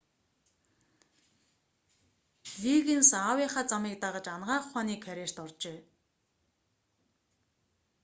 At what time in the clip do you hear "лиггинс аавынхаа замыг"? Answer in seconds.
2.61-3.93